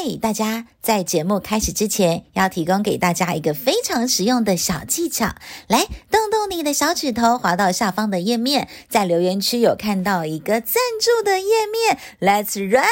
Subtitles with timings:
[0.00, 0.66] 嗨，大家！
[0.80, 5.34] 在节目开始之前，要提供给大家一个非常实用的小技巧。
[5.66, 12.86] 来，动动你的小指头，滑到下方的页面，在留言区有看到一个赞助的页面，Let's Right，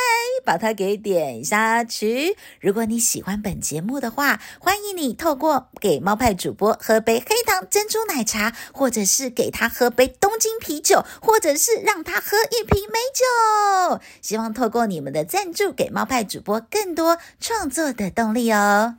[0.44, 2.36] 把它给点下去。
[2.60, 14.00] 如果你喜欢本节目的话，欢迎你透过给猫派主播喝杯黑糖珍珠奶茶，或者是给他喝杯东京啤酒，或者是让他喝一瓶美酒。
[14.20, 17.05] 希望透过你们的赞助，给猫派主播更多
[17.38, 18.96] 创作的动力哦！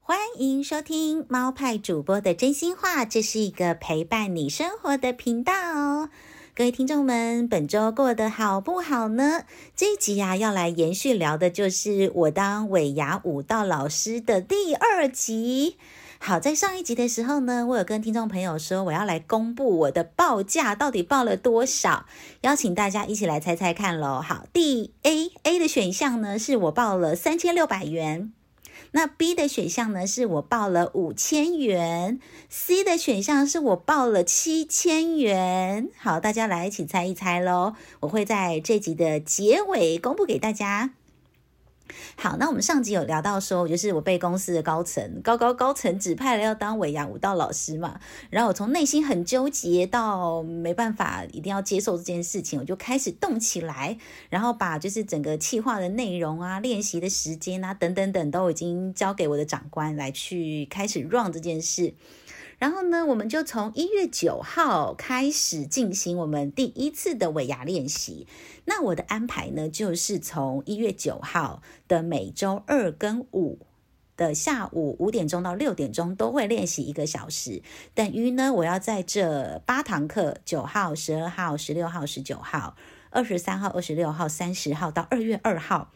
[0.00, 6.10] 欢迎收听猫派主播的真心话，这是一个陪伴你生活的频道哦。
[6.54, 9.42] 各位听众们，本周过得好不好呢？
[9.74, 15.76] 这一集啊，要来延续聊的就是我当尾牙舞蹈老师的第二集。
[16.18, 22.06] 好，在上一集的时候呢，我有跟听众朋友说，我要来公布我的报价到底报了多少，
[22.40, 24.20] 邀请大家一起来猜猜看喽。
[24.20, 28.32] 好，第 A A 的选项呢，是我报了三千六百元，
[28.90, 35.88] 那 B 的选项呢，是我报了五千元，C 的选项是我报了七千元。
[35.96, 40.90] 好，大家来一起猜一猜喽，我会在这集的结尾公布给大家。
[42.16, 53.98] 好，那我们上集有聊到说，就是我被公司的高层高高高层指派了要当尾牙舞蹈老师嘛，然后我从内心很纠结到没办法，一定要接受这件事情，我就开始动起来，
[54.28, 61.94] 然后把就是整个企划的内容啊、练习的时间啊等等等都已经交给我的长官来去开始 run 这件事。
[62.58, 68.26] 然后呢，我们就从一月九号开始进行我们第一次的尾牙练习。
[68.64, 73.58] 那我的安排呢，就是从一月九号的每周二跟五
[74.16, 77.60] 的下午五点钟到六点钟都会练习一个小时，
[77.94, 82.74] 等于呢，我要在这八堂课，九号、十二号、十六号、十九号、
[83.10, 85.92] 二十三号、二十六号、三十号到二月二号，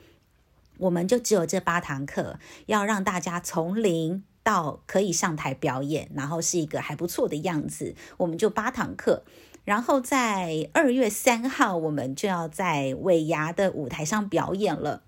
[0.77, 4.25] 我们就只有这八堂课，要让大家从零。
[4.43, 9.23] 到可以上台表演，然后是一个还不错的样子，我们就八堂课，
[9.65, 15.03] 然后在二月三号，我们就要在尾牙的舞台上表演了。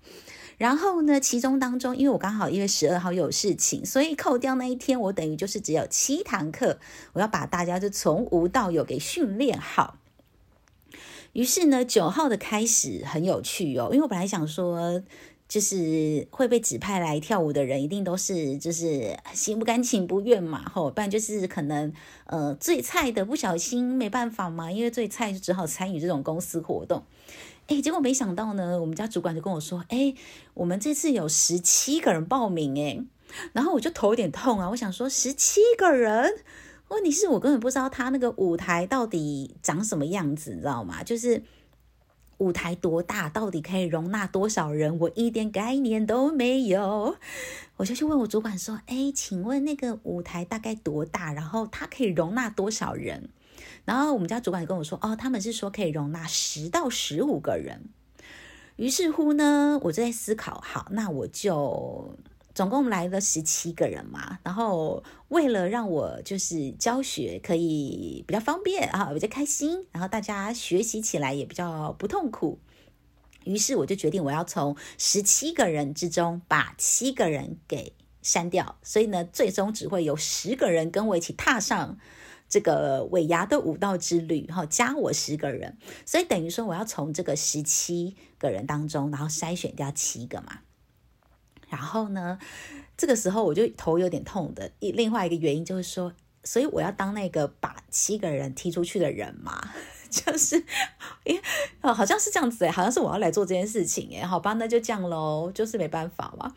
[0.57, 6.79] 然后呢，其中当中，因为我刚好一月十二号有事情，所以扣掉那一天，我等于就是只有七堂课，
[7.13, 9.97] 我要把大家就从无到有给训练好。
[11.33, 15.01] 于是呢，九号的开始很有趣哦，因为我本来想说。
[15.47, 21.93] 就是会被指派来跳舞的人，一定都是就是心不甘情不愿嘛，吼，不然就是可能
[22.25, 27.03] 呃最菜的不小心没办法嘛，因为最菜就只好参与这种公司活动。
[27.67, 30.15] 哎，结果没想到呢，我们家主管就跟我说，哎，
[30.55, 33.05] 我们这次有十七个人报名，哎，
[33.51, 36.33] 然后我就头有点痛啊，我想说十七个人，
[36.87, 41.03] 问题是我根本不知道他那个舞台到底长什么样子，你知道吗？
[41.03, 41.43] 就是。
[42.43, 43.29] 舞台多大？
[43.29, 44.99] 到底可以容纳多少人？
[44.99, 47.15] 我一点概念都没有。
[47.77, 51.31] 我就去问我主管说：“哎，请问那个舞台大概多大？
[51.31, 53.29] 然后它可以容纳多少人？”
[53.85, 57.85] 然后我们家主管跟我说：“哦，他们是说可以容纳十到十五个人。”
[58.75, 62.17] 于是乎呢，我就在思考：好，那我就。
[62.55, 72.59] 总共来了十七个人嘛，然后为了让我就是教学可以比较方便啊，比较开心，然后大家学习起来也比较不痛苦，
[73.43, 81.97] 于是我就决定我要从十七个人之中把七个人给删掉，所以呢，最终只会有十个人跟我一起踏上
[82.47, 90.59] 这个尾牙的舞蹈之旅，然后加我十个人，所以等于说我要从这个十七个人当中，然后筛选掉七个嘛。
[91.73, 92.37] 然后呢，
[92.95, 94.69] 这个时候我就头有点痛的。
[94.79, 96.13] 一另外一个原因就是说，
[96.43, 99.59] 所以我要当那个把七个人踢出去的人嘛，
[100.11, 100.63] 就是，
[101.25, 101.41] 哎，
[101.81, 106.53] 哦，好像是这样子哎，好像是我要来做这件事情哎，好吧，那就这样喽，就是没办法嘛。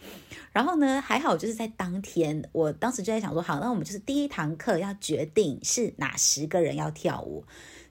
[0.53, 7.47] 然后呢，还好就是在当天，我当时就在想说，好，那我们就是第一堂课要决定是哪十个人要跳舞。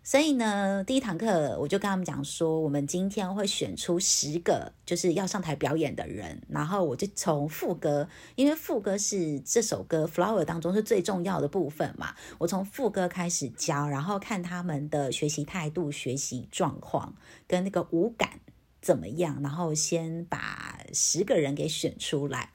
[0.08, 17.16] 所以呢，第一堂课我就跟他们讲说，我们今天会选出十个就是要上台表演的人，然后我就从副歌，因为副歌是这首歌《Flower》当中是最重要的部分嘛，我从副歌开始教，然后看他们的学习态度、学习状况
[17.48, 18.42] 跟那个舞感
[18.84, 22.52] 怎么样，然后先把十个人给选出来。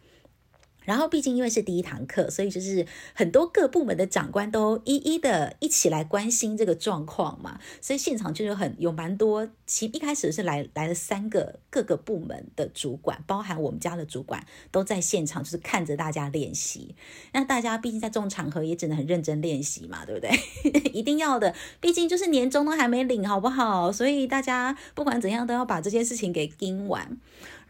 [0.85, 9.49] 然后，毕竟因为是第一堂课，所以就是很多各部门的长官都一一的一起来关心这个状况嘛，所以现场就有很有蛮多。
[9.67, 16.95] 其一开始是来来了三个各个部门的主管，包含我们家的主管都在现场，就是看着大家练习。
[17.33, 20.31] 那大家毕竟在这种场合也只能很认真练习嘛，对不对？
[20.93, 23.93] 一定要的，毕竟就是年终都还没领，好不好？
[23.93, 27.17] 所以大家不管怎样都要把这件事情给盯完。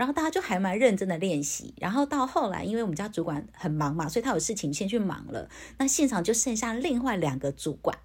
[0.00, 5.50] 然后大家就还蛮认真的练习，然后到后来，因为我们家主管很忙嘛，所以他有事情先去忙了。
[5.76, 7.98] 那现场就剩下另外两个主管，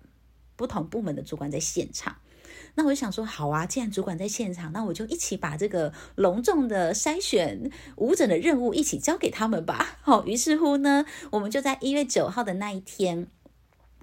[0.57, 2.18] 不同部门的主管在现场。
[2.74, 9.97] 那我就想说，好啊，既然主管在现场，那我就一起把这个隆重的筛选舞者的任务一起交给他们吧。
[10.01, 13.27] 好，于是乎呢，我们就在一月九号的那一天。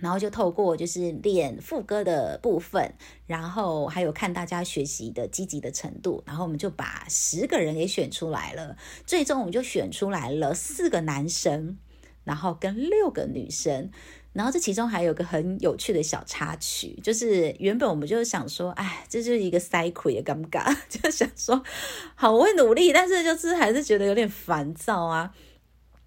[0.03, 2.93] 然后就透过就是练副歌的部分，
[3.25, 8.77] 然后还有看大家学习的积极的程度，然后我们就把十个人给选出来了。
[9.07, 11.79] 最终我们就选出来了四个男生，
[12.25, 13.93] 然后跟六个女生。
[14.33, 21.63] 然后这其中还有个很有趣的小插曲，就是原本我们就想说，哎，这就是一个塞亏也尴尬， 就想说
[22.15, 25.35] 好，我会努力，但是就是还是觉得有点烦躁啊。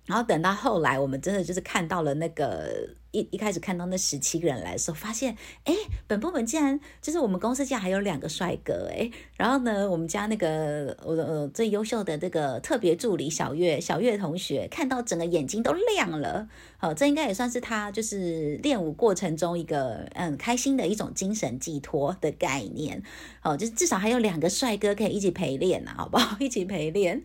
[0.06, 5.74] 然后等到后来，我们真的就是看到了那个一一开始看到那十七个人来的时候，发现，哎，
[6.06, 16.48] 本部门竟然就是我们公司竟然还有两个帅哥，哎，然后呢，我们家那个我呃最优秀的这个特别助理小月小月同学，看到整个眼睛都亮了，
[16.78, 23.02] 好，这应该也算是他就是练舞过程中一个嗯开心的一种精神寄托的概念，
[23.40, 26.38] 好，就是至少还有两个帅哥可以一起陪练呐，好不好？
[26.40, 27.24] 一起陪练。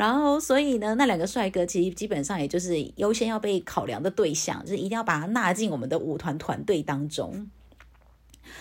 [0.00, 7.50] 然后，所以呢，那两个帅哥其实基本上也就是优先要被考量的对象，就是一定要把他纳进我们的舞团团队当中。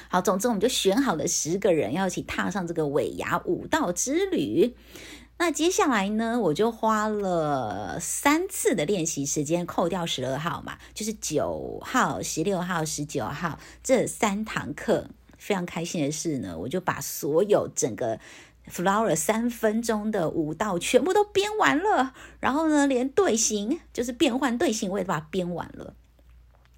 [0.10, 4.76] 好，总之我们就选好了十个人，要一起踏上这个尾牙舞蹈之旅。
[5.38, 15.08] 那接下来呢，我就花了三次的练习时间，扣掉十二号嘛，就是九号、十六号、十九号这三堂课。
[15.38, 18.20] 非常开心的是呢，我就把所有整个。
[18.70, 25.96] Flower 三分钟的舞蹈全部都编完了，然后呢，连队形就是变换队形，我也把它编完了。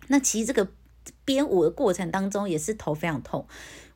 [0.07, 0.67] 那其实这个
[1.23, 3.45] 编舞的过程当中也是头非常痛。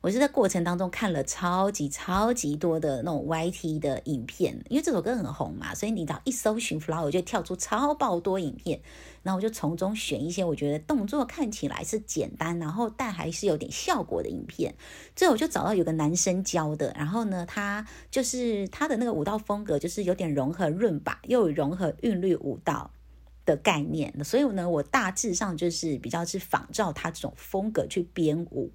[0.06, 8.80] 我是在过程当中看了超级超级多的那种 YT 的影片，因为这首歌很红嘛，所以你只要一搜寻 Flower 就跳出超爆多影片，
[9.24, 14.76] 然后我就从中选一些我觉得动作看起来是简单，然后但还是有点效果的影片。
[15.16, 22.92] 最后我就找到有个男生教的，然后呢，他就是他的那个舞蹈风格就是有点融合润吧，又有融合韵律舞蹈
[23.44, 28.70] 的概念，所以呢，我大致上就是比较是仿照他这种风格去编舞。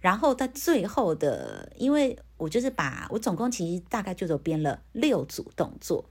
[0.00, 6.04] 然后在最后的，因为我就是把我总共其实大概就都编了六组动作，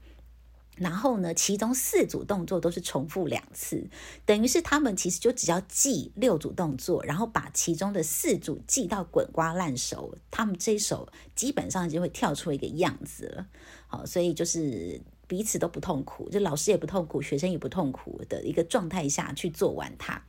[0.76, 3.88] 然后呢，其中四组动作都是重复两次，
[4.26, 13.46] 等于是他们其实就只要记六组动作，然后把其中的四组记到滚瓜烂熟，他们这一首基本上就会跳出一个样子了。
[13.86, 20.22] 好，所以就是彼此都不痛苦，就老师也不痛苦，学生也不痛苦的一个状态下去做完它。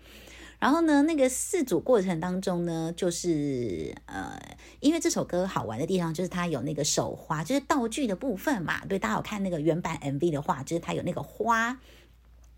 [0.59, 4.37] 然后呢，那个四组过程当中呢，就是呃，
[4.81, 8.85] 因为这首歌好玩的地方就是它有那个手花，就是道具的部分嘛。
[8.85, 11.79] 对，大家有看那个原版 MV 的话，就是它有那个花。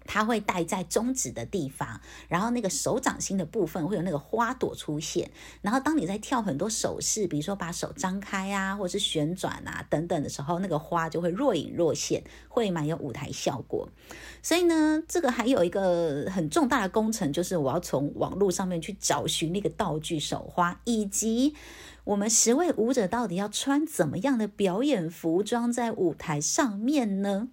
[0.06, 5.30] 它会戴在中指的地方，然后那个手掌心的部分会有那个花朵出现。
[5.62, 13.88] 然后当你在跳很多手势，比如说把手张开啊，或者是旋转啊等等的时候，那个花就会若隐若现，会蛮有舞台效果。
[14.42, 21.56] 所以呢，这个还有一个很重大的工程，就是我要从网络上面去找寻那个道具手花，以及
[22.04, 27.50] 我们十位舞者到底要穿怎么样的表演服装在舞台上面呢？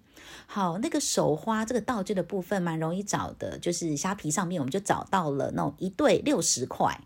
[0.51, 6.99] 好，那个手花这个道具的部分蛮容易找的，就是虾皮上面我们就找到了那种一对六十块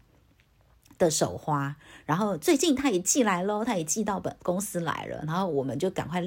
[0.97, 6.23] 的手花，然后最近他也寄来喽，他也寄到本公司来了，然后我们就赶快。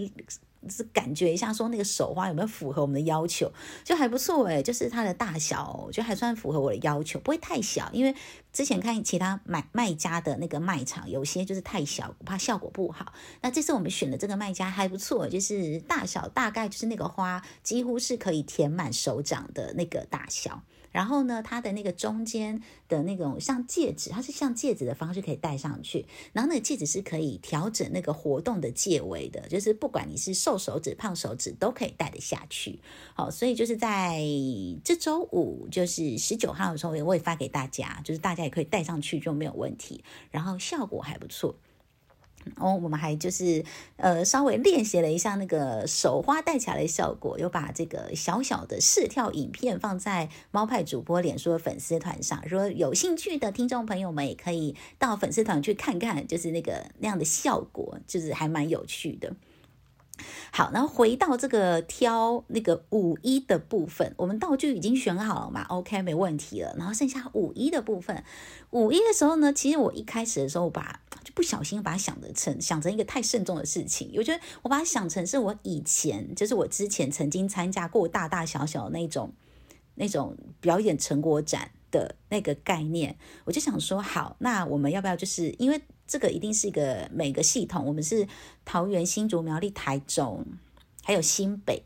[0.68, 3.52] 是感觉一下，说那个手花有没有符合我们的要求，
[3.84, 7.88] 就还不错诶，就是它的大小，就还算符合我的要求，不会太小。
[7.92, 8.14] 因为
[8.52, 13.12] 之前看其他买卖家的那个卖场，有些就是太小，我怕效果不好。
[13.42, 20.62] 那这次我们选的这个卖家还不错，就是大小大概就是那个花几乎是可以填满手掌的那个大小。
[20.96, 26.06] 然后呢，它的那个中间的那种像戒指，它是像戒指的方式可以戴上去。
[26.32, 32.80] 然后那个戒指是可以调整那个活动的戒围的，就是不管你是瘦手指、胖手指都可以戴得下去。
[33.12, 34.22] 好，所以就是在
[34.82, 40.02] 这周五，就是十九号的时候，我也发给大家，就是大家也可以戴上去就没有问题。
[40.30, 41.54] 然后效果还不错。
[42.56, 43.64] 哦，我们还就是
[43.96, 52.42] 呃稍微练习了一下那个手花带起来的效果，有把这个小小的试跳影片放在猫派主播脸书的粉丝团上。
[52.48, 59.34] 如果有兴趣的听众朋友们，也可以到粉丝团去看看，就是那个那样的效果，就是还蛮有趣的。
[60.50, 66.74] 好，然后回到这个挑那个五一的部分，我们道具已经选好了嘛？OK，没问题了。
[66.78, 68.24] 然后剩下五一的部分，
[68.70, 74.12] 五一的时候呢，其实我一开始的时候把就不小心把它想的成想成一个太慎重的事情。
[74.16, 79.32] 我觉得我把它想成是我以前就是我之前曾经参加过大大小小的那种
[79.96, 85.80] 那种表演成果展的那个概念，我就想说，好，那我们要不要就是因为。
[86.06, 88.26] 这个一定是一个每个系统，我们是
[88.64, 90.46] 桃园、新竹、苗栗、台中，
[91.02, 91.82] 还有新北。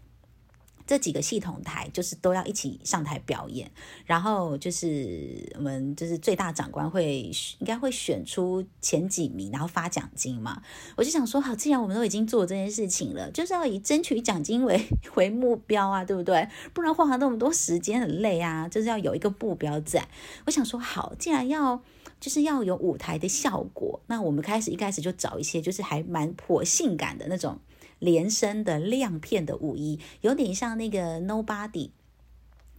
[0.91, 3.71] 这几个系统台，就是都要一起上台表演。
[4.05, 7.31] 然后就是我们就是最大长官会
[7.61, 10.61] 应该会选出前几名，然后发奖金嘛。
[10.97, 16.49] 我就想说，好，既然我们都已经做这件事情了，就是要以争取奖金为 为目标啊，对不对？
[16.75, 20.09] 不然花了那么多时间很累啊，就是要有一个目标在。
[20.47, 21.81] 我想说，好，既然要。
[22.19, 27.59] 就是要有舞台的效果，那我们开始一开始就找一些就是还蛮颇性感的那种
[28.00, 31.90] 连身的亮片的舞衣，有点像那个 Nobody。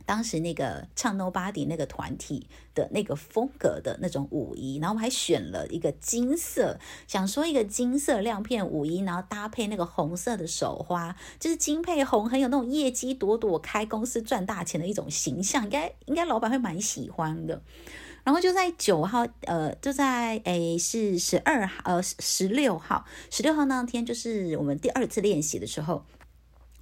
[0.04, 17.62] 当时那个唱 Nobody 那个团体的那个风格的那种舞衣，然后我们还选了一个金色，想说一个金色亮片舞衣，然后搭配那个红色的手花，就是金配红，很有那种业绩朵朵开公司赚大钱的一种形象，应该应该老板会蛮喜欢的。
[18.24, 26.04] 然后就在九号，呃，就在诶是十二号，呃十六号，十六号那天就是我们第二次练习的时候。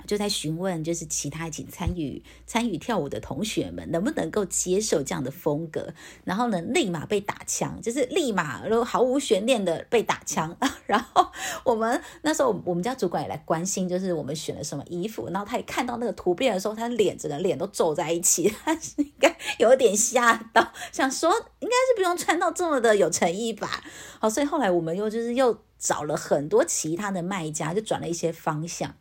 [0.07, 10.57] 就在询问，就是其他一起参与参与跳舞的同学们能不能够接受这样的风格，然后呢，立马被打枪，就是立马都毫无悬念的被打枪。
[10.87, 11.29] 然后
[11.63, 15.29] 我们那时候，我们家主管也来关心，就是我们选了什么衣服。
[15.29, 21.29] 然后他一看到那个图片的时候，他脸整个脸都皱在一起， 他应该有点吓到，想说
[21.59, 23.83] 应该是不用穿到这么的有诚意吧。
[24.19, 28.95] 好，所以后来我们又就是又找了很多其他的卖家，就转了一些方向。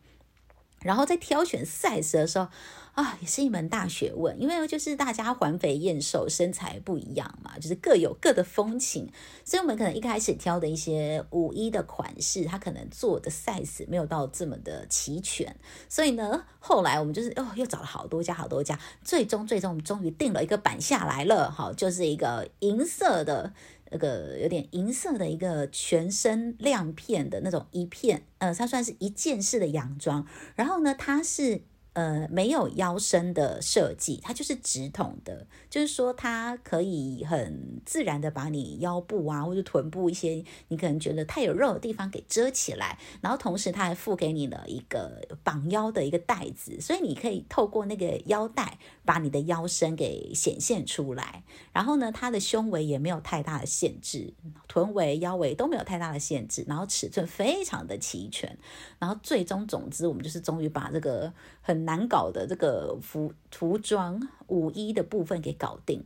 [0.81, 2.47] 然后在挑选 size 的时候
[2.93, 9.09] 啊，也是一门大学问，因为就是大家环肥燕瘦，身材不一样嘛，就是各有各的风情，
[9.45, 15.55] 所以我们可能一开始挑的一些五一的款式，它可能做的 size 没有到这么的齐全，
[15.87, 23.53] 所以呢，后来我们就是哦，又找了好多家好多家，最终最终我们终于定了一个版下来了，好，就是一个银色的。
[23.91, 30.25] 那个有点银色的一个全身亮片的那种一片，呃，它算是一件式的洋装。
[30.55, 31.61] 然后呢，它是。
[31.99, 51.43] 呃，没有腰身的设计，它就是直筒的，就是说它可以很自然的把你腰部啊或者臀部一些你可能觉得太有肉的地方给遮起来，然后同时它还附给你了一个绑腰的一个带子，所以你可以透过那个腰带把你的腰身给显现出来。
[51.73, 54.33] 然后呢，它的胸围也没有太大的限制，
[54.69, 58.57] 臀围、腰围都没有太大的限制，然后尺寸非常的齐全。
[58.99, 61.88] 然后最终总之，我们就是终于把这个很。
[61.89, 66.03] 难搞的这个服服装舞衣的部分给搞定，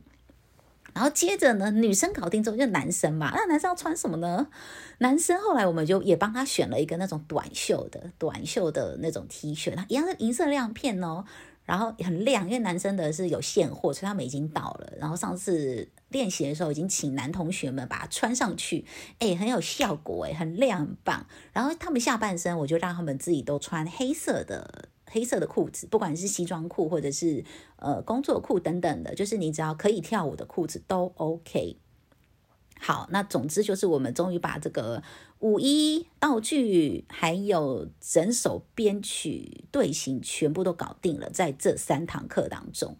[0.94, 4.46] 然后接着呢，女生搞定之后就男生嘛，那男生要穿什么呢？
[4.98, 11.26] 男生后来我们就也帮他选了一个那种短袖的短袖的那种 T 恤，一样是银色亮片哦，
[11.66, 14.90] 然后很亮，因为男生的是有现货，所以他们已经到了。
[14.98, 18.86] 然后上次练习的时候已经请男同学们把它穿上去，
[19.18, 21.26] 哎，很有效果，哎，很亮，很棒。
[21.52, 24.88] 然后他们下半身我就让他们自己都穿黑色的。
[25.14, 27.44] 黑色的裤子，不管是西装裤或者是
[27.76, 31.76] 呃工作裤等等的，就是你只要可以跳舞的裤子都 OK。
[32.80, 35.04] 好，那总之就是我们终于把这个
[35.38, 42.96] 舞衣道具还有整首编曲队形全部都搞定了，在这三堂课当中，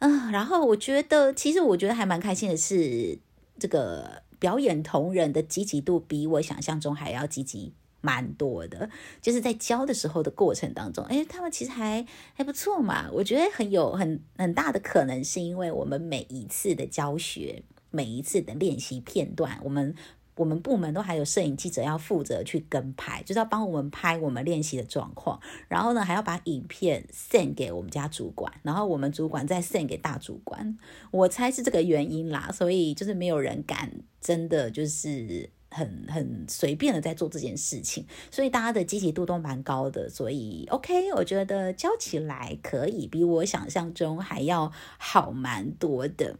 [0.00, 3.20] 啊、然后我觉得其实我觉得还蛮开心的是，
[3.60, 7.72] 这个表演同仁的积极度比我想象中还要积极。
[8.00, 8.88] 蛮多的，
[9.20, 13.10] 就是在教的时候的过程当中，哎，他们其实还还不错嘛。
[13.12, 19.94] 我觉得很有很很大的可能是因为我们每一次的教学，每一次的练习片段，我们
[20.36, 30.78] 我们部门都还有摄影记者要负责去跟拍，就是要帮我们拍我们练习的状况，然后呢还要把影片 send 给我们家主管，然后我们主管再 send 给大主管。
[31.10, 33.90] 我猜是这个原因啦，所以就是没有人敢
[34.20, 35.50] 真的就是。
[35.78, 46.36] 很很随便的在做这件事情，所以大家的积极度都蛮高的，所以 OK，我觉得教起来可以比我想象中还要好蛮多的。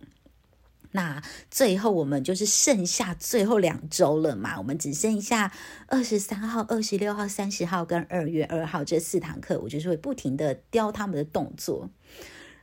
[0.90, 5.52] 那最后我们就是剩下最后两周了嘛，我们只剩下
[5.86, 11.90] 二十三号、二十六号、三十号跟二月二号这四堂课，我就是会不停的雕他们的动作。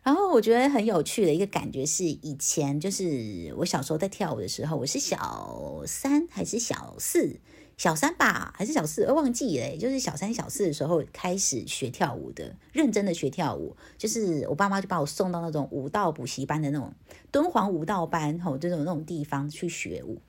[0.05, 7.39] 然后我觉得很有趣的一个感觉是，以前就是我小时候在跳舞的时候，我是小三还是小四？
[7.75, 9.01] 小三吧，还是小四？
[9.05, 13.75] 我忘记了，就是小三、小四的时候开始学跳舞的，认真的学跳舞。
[13.97, 16.93] 就是我爸妈就把我送到那种舞蹈补习班的那种
[17.31, 20.21] 敦煌舞蹈班，吼，这种那种地方去学舞。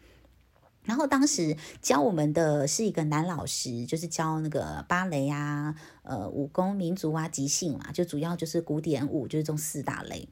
[0.87, 10.27] 然后当时教我们的是一个男老师，就是教那个芭蕾啊、呃，武功、民族啊、即兴嘛，就主要就是古典舞，就是这种四大类。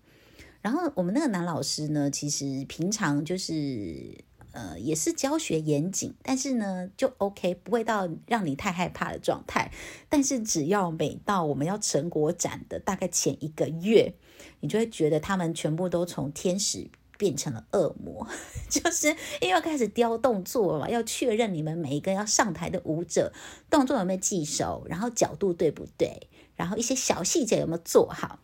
[0.62, 4.24] 然后我们那个男老师呢，其实平常就是。
[4.56, 9.72] 呃，也是教学严谨，但是呢，就 OK，不会到让你太害怕的状态。
[10.08, 14.14] 但是只要每到我们要成果展的大概前一个月，
[14.60, 18.26] 你就会觉得他们全部都从天使变成了恶魔，
[18.68, 19.08] 就是
[19.40, 23.32] 因为要开始雕动作嘛，要确认你们每一个要上台的舞者
[23.70, 28.38] 动作有没有记熟，然后角度对不对，然后一些小细节有没有做好。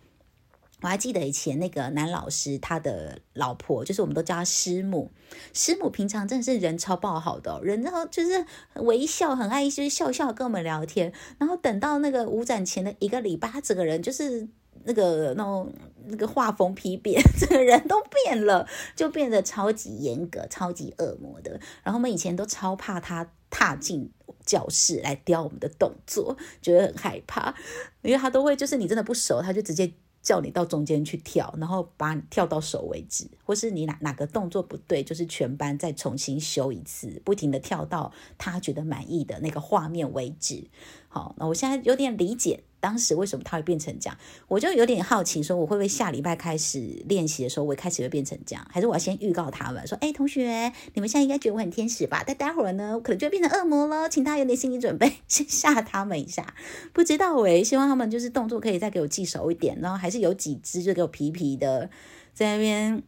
[0.82, 5.10] 我还记得以前那个男老师，他的老婆就是我们都叫他师母。
[5.52, 8.46] 师母平常真的是人超爆好的，人然后就是
[8.76, 11.12] 微笑，很爱就是笑笑跟我们聊天。
[11.36, 14.48] 然后等到那个舞展前的一个礼拜，他整个人就是
[14.84, 15.72] 那个那种
[16.06, 21.52] 那个画风丕变，整 个人都变了，就变得超级严格、超级恶魔的。
[21.82, 24.10] 然后我们以前都超怕他踏进
[24.44, 27.54] 教室来雕我们的动作，觉得很害怕，
[28.02, 29.92] 因为他都会就是你真的不熟，他就直接。
[30.22, 40.68] 叫你到中间去跳，然后把你跳到手为止，或是你哪哪个动作不对，就是全班再重新修一次，不停的跳到他觉得满意的那个画面为止。
[41.08, 42.64] 好，那我现在有点理解。
[42.80, 44.18] 当时为什么他会变成这样？
[44.48, 48.66] 我就有点好奇，说我会不会下礼拜开始练习的时候，我开始会变成这样？
[48.70, 52.24] 还是我要先预告他们说，哎，同学，你们现在应该觉得我很天使吧？
[52.26, 56.54] 但待会儿呢，可能就会变成恶魔了，请大家有点心理准备，先吓他们一下。
[56.92, 61.90] 不知道诶，希望他们就是动作可以再给我记熟一点，然后还是有几只就给我皮皮的
[62.32, 63.02] 在那边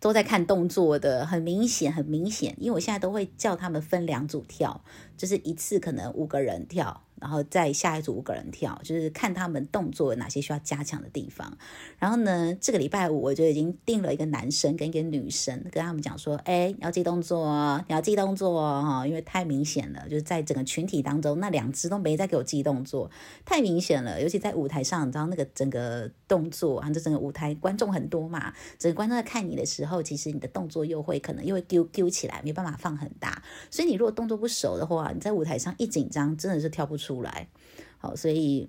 [0.00, 4.82] 都在看动作的，很明显，很明显，因为我现在都会叫他们分两组跳，
[5.16, 7.02] 就是一次可能五个人跳。
[7.20, 11.56] 然后再下一组五个人跳，就是看他们动作有哪些需要加强的地方。
[11.98, 23.10] 然后呢，这个礼拜五我就已经定了一个男生跟一个女生，跟他们讲说：“哎，你要记动作哦，你要记动作哦，因为太明显了，就是在整个群体当中，那两只都没在给我记动作，
[23.44, 24.20] 太明显了。
[24.22, 33.42] 尤其在舞台上，你知道那个整个动作，啊，这整个舞台观众很多嘛，整个观众在看你的时候，其实你的动作又会可能又会丢丢起来，没办法放很大。
[33.70, 37.07] 所以你如果动作不熟的话，你在舞台上一紧张，真的是跳不出。
[37.08, 37.48] 出来，
[37.96, 38.68] 好，所以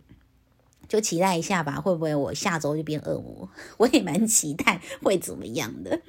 [0.88, 3.50] 就期待一下吧，会不会我下周就变恶魔？
[3.78, 6.00] 我也蛮期待会怎么样的。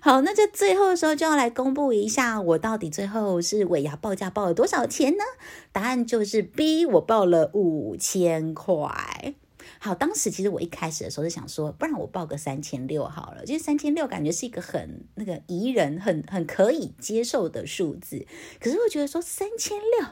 [0.00, 5.22] 好，那在最后的时候就要来公布一下，我到底最后是尾牙报价报了多少钱呢？
[5.70, 9.34] 答案就是 B，我报了五千块。
[9.78, 18.26] 好，当时其实我一开始的时候是想说，不然我报个三千六好了，就是三千六感觉是一个很那个宜人、很很可以接受的数字。
[18.58, 20.08] 可是我觉得说三千六。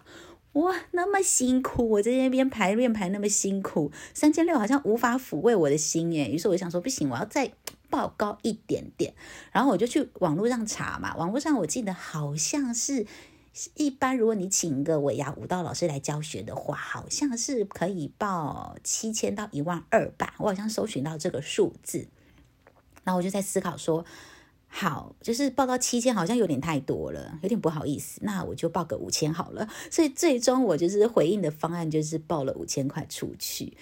[0.55, 6.31] 哇，那么辛苦，我在那边排练排那么辛苦，三千六好像无法抚慰我的心耶。
[6.31, 7.53] 于是我想说，不行，我要再
[7.90, 9.14] 报高一点点。
[9.51, 13.05] 然后我就去网络上查嘛，网络上我记得好像是
[13.75, 20.35] 一般，如果你请一个尾牙舞蹈老师来教学的话，好像是可以报七千到一万二吧。
[20.38, 22.07] 我好像搜寻到这个数字，
[23.03, 24.05] 然后我就在思考说。
[24.77, 28.21] 好，就是报到七千，好像有点太多了，有点不好意思。
[28.25, 29.69] 那我就报个五千好了。
[29.89, 33.77] 所以最终我就是回应的方案，就是报了五千块出去。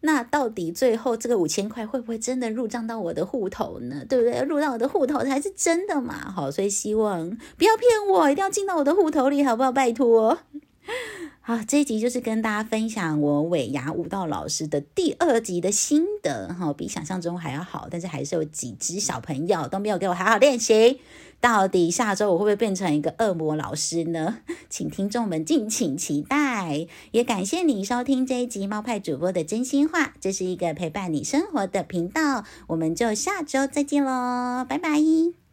[0.00, 4.04] 那到底最后这个五千块会不会真的入账到我的户头呢？
[4.08, 4.42] 对不对？
[4.42, 6.32] 入到我的户头才是真的嘛。
[6.32, 9.70] 好，所以希望不要骗我，一定要进到我的户头里，好不好？
[9.70, 10.36] 拜托。
[11.40, 21.00] 好，这一集就是跟大家分享我尾牙舞蹈老师的第二集的心得，哈，比想象中还要好，但是还是有几只小朋友都没有给我好好练习。
[21.40, 24.38] 到底下周我会不会变成一个恶魔老师呢？
[24.70, 26.86] 请听众们敬请期待。
[27.10, 35.43] 也感谢你收听这一集猫派主播的真心话，这是一个陪伴你生活的频道，我们就下周再见喽，拜拜。